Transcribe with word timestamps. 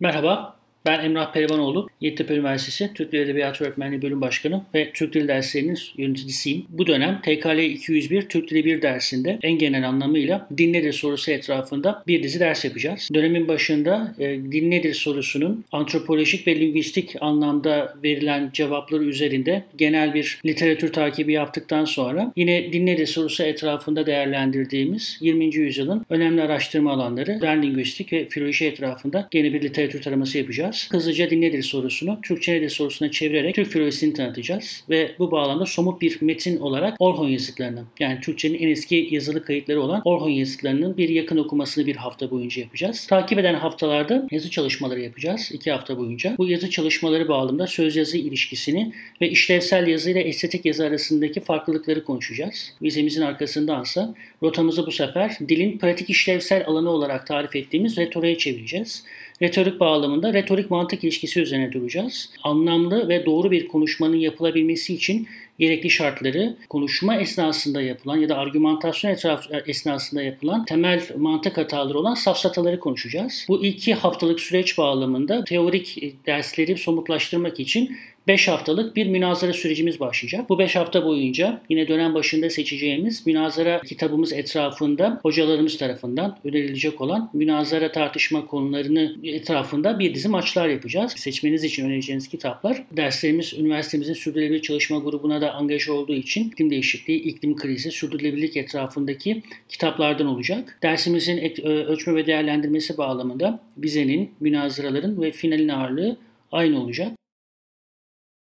Merhaba, 0.00 0.57
ben 0.86 1.04
Emrah 1.04 1.32
Perivanoğlu, 1.32 1.88
Yeditepe 2.00 2.34
Üniversitesi 2.34 2.94
Türk 2.94 3.12
Dili 3.12 3.20
Edebiyatı 3.20 3.64
Öğretmenliği 3.64 4.02
Bölüm 4.02 4.20
Başkanı 4.20 4.62
ve 4.74 4.90
Türk 4.94 5.14
Dili 5.14 5.28
derslerinin 5.28 5.78
yöneticisiyim. 5.96 6.64
Bu 6.68 6.86
dönem 6.86 7.20
TKL 7.20 7.58
201 7.58 8.28
Türk 8.28 8.50
Dili 8.50 8.64
1 8.64 8.82
dersinde 8.82 9.38
en 9.42 9.58
genel 9.58 9.88
anlamıyla 9.88 10.48
din 10.58 10.72
nedir 10.72 10.92
sorusu 10.92 11.30
etrafında 11.30 12.02
bir 12.06 12.22
dizi 12.22 12.40
ders 12.40 12.64
yapacağız. 12.64 13.08
Dönemin 13.14 13.48
başında 13.48 14.14
e, 14.18 14.28
din 14.28 14.92
sorusunun 14.92 15.64
antropolojik 15.72 16.46
ve 16.46 16.60
lingüistik 16.60 17.14
anlamda 17.20 17.94
verilen 18.02 18.50
cevapları 18.52 19.04
üzerinde 19.04 19.64
genel 19.76 20.14
bir 20.14 20.40
literatür 20.46 20.92
takibi 20.92 21.32
yaptıktan 21.32 21.84
sonra 21.84 22.32
yine 22.36 22.72
din 22.72 22.86
nedir 22.86 23.06
sorusu 23.06 23.42
etrafında 23.42 24.06
değerlendirdiğimiz 24.06 25.18
20. 25.20 25.54
yüzyılın 25.54 26.06
önemli 26.10 26.42
araştırma 26.42 26.92
alanları, 26.92 27.34
modern 27.34 27.62
lingüistik 27.62 28.12
ve 28.12 28.28
filoloji 28.28 28.66
etrafında 28.66 29.28
yeni 29.32 29.54
bir 29.54 29.62
literatür 29.62 30.02
taraması 30.02 30.38
yapacağız. 30.38 30.67
Hızlıca 30.92 31.30
din 31.30 31.40
nedir 31.40 31.62
sorusunu 31.62 32.18
Türkçe 32.22 32.52
nedir 32.52 32.68
sorusuna 32.68 33.10
çevirerek 33.10 33.54
Türk 33.54 33.68
filolojisini 33.68 34.14
tanıtacağız. 34.14 34.84
Ve 34.90 35.12
bu 35.18 35.30
bağlamda 35.30 35.66
somut 35.66 36.00
bir 36.00 36.22
metin 36.22 36.60
olarak 36.60 36.96
Orhon 36.98 37.28
yazıtlarını 37.28 37.82
yani 37.98 38.20
Türkçenin 38.20 38.58
en 38.58 38.68
eski 38.68 39.08
yazılı 39.10 39.44
kayıtları 39.44 39.82
olan 39.82 40.02
Orhon 40.04 40.30
yazıtlarının 40.30 40.96
bir 40.96 41.08
yakın 41.08 41.36
okumasını 41.36 41.86
bir 41.86 41.96
hafta 41.96 42.30
boyunca 42.30 42.62
yapacağız. 42.62 43.06
Takip 43.06 43.38
eden 43.38 43.54
haftalarda 43.54 44.26
yazı 44.30 44.50
çalışmaları 44.50 45.00
yapacağız 45.00 45.50
iki 45.52 45.70
hafta 45.70 45.98
boyunca. 45.98 46.34
Bu 46.38 46.48
yazı 46.48 46.70
çalışmaları 46.70 47.28
bağlamında 47.28 47.66
söz 47.66 47.96
yazı 47.96 48.18
ilişkisini 48.18 48.92
ve 49.20 49.30
işlevsel 49.30 49.86
yazı 49.86 50.10
ile 50.10 50.20
estetik 50.20 50.64
yazı 50.64 50.84
arasındaki 50.84 51.40
farklılıkları 51.40 52.04
konuşacağız. 52.04 52.72
Vizemizin 52.82 53.22
arkasındansa 53.22 54.14
rotamızı 54.42 54.86
bu 54.86 54.92
sefer 54.92 55.36
dilin 55.48 55.78
pratik 55.78 56.10
işlevsel 56.10 56.66
alanı 56.66 56.90
olarak 56.90 57.26
tarif 57.26 57.56
ettiğimiz 57.56 57.96
retoriğe 57.96 58.38
çevireceğiz. 58.38 59.04
Retorik 59.42 59.80
bağlamında 59.80 60.32
retorik 60.32 60.57
mantık 60.70 61.04
ilişkisi 61.04 61.40
üzerine 61.40 61.72
duracağız. 61.72 62.30
Anlamlı 62.42 63.08
ve 63.08 63.26
doğru 63.26 63.50
bir 63.50 63.68
konuşmanın 63.68 64.16
yapılabilmesi 64.16 64.94
için 64.94 65.28
gerekli 65.58 65.90
şartları 65.90 66.56
konuşma 66.68 67.16
esnasında 67.16 67.82
yapılan 67.82 68.16
ya 68.16 68.28
da 68.28 68.36
argümantasyon 68.36 69.10
etraf 69.10 69.46
esnasında 69.66 70.22
yapılan 70.22 70.64
temel 70.64 71.02
mantık 71.16 71.56
hataları 71.56 71.98
olan 71.98 72.14
safsataları 72.14 72.80
konuşacağız. 72.80 73.46
Bu 73.48 73.64
iki 73.64 73.94
haftalık 73.94 74.40
süreç 74.40 74.78
bağlamında 74.78 75.44
teorik 75.44 76.14
dersleri 76.26 76.76
somutlaştırmak 76.76 77.60
için 77.60 77.96
5 78.28 78.48
haftalık 78.48 78.96
bir 78.96 79.06
münazara 79.06 79.52
sürecimiz 79.52 80.00
başlayacak. 80.00 80.48
Bu 80.48 80.58
5 80.58 80.76
hafta 80.76 81.04
boyunca 81.04 81.60
yine 81.68 81.88
dönem 81.88 82.14
başında 82.14 82.50
seçeceğimiz 82.50 83.26
münazara 83.26 83.80
kitabımız 83.80 84.32
etrafında 84.32 85.20
hocalarımız 85.22 85.78
tarafından 85.78 86.38
önerilecek 86.44 87.00
olan 87.00 87.30
münazara 87.32 87.92
tartışma 87.92 88.46
konularını 88.46 89.16
etrafında 89.24 89.98
bir 89.98 90.14
dizi 90.14 90.28
maçlar 90.28 90.68
yapacağız. 90.68 91.12
Seçmeniz 91.16 91.64
için 91.64 91.84
önereceğiniz 91.86 92.28
kitaplar 92.28 92.84
derslerimiz 92.92 93.54
üniversitemizin 93.54 94.14
sürdürülebilir 94.14 94.62
çalışma 94.62 94.98
grubuna 94.98 95.40
da 95.40 95.54
angaj 95.54 95.88
olduğu 95.88 96.14
için 96.14 96.48
iklim 96.48 96.70
değişikliği, 96.70 97.18
iklim 97.18 97.56
krizi, 97.56 97.90
sürdürülebilirlik 97.90 98.56
etrafındaki 98.56 99.42
kitaplardan 99.68 100.26
olacak. 100.26 100.78
Dersimizin 100.82 101.62
ölçme 101.64 102.14
ve 102.14 102.26
değerlendirmesi 102.26 102.98
bağlamında 102.98 103.60
vizenin, 103.78 104.30
münazaraların 104.40 105.22
ve 105.22 105.32
finalin 105.32 105.68
ağırlığı 105.68 106.16
aynı 106.52 106.82
olacak. 106.82 107.12